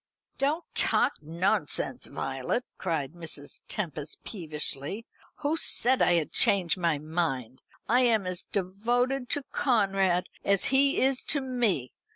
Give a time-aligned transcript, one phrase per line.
[0.39, 3.61] "Don't talk nonsense, Violet," cried Mrs.
[3.67, 5.05] Tempest peevishly.
[5.41, 7.61] "Who said I had changed my mind?
[7.87, 11.93] I am as devoted to Conrad as he is to me.